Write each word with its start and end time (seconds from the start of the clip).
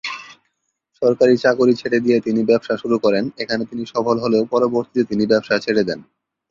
সরকারী 1.01 1.35
চাকুরী 1.37 1.73
ছেড়ে 1.75 1.99
দিয়ে 1.99 2.17
তিনি 2.19 2.41
ব্যবসা 2.43 2.73
শুরু 2.77 2.95
করেন, 2.99 3.23
এখানে 3.37 3.63
তিনি 3.65 3.83
সফল 3.93 4.15
হলেও 4.19 4.43
পরবর্তীতে 4.53 5.03
তিনি 5.09 5.23
ব্যবসা 5.31 5.55
ছেড়ে 5.65 5.83
দেন। 5.89 5.99